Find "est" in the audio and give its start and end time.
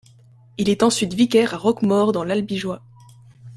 0.69-0.81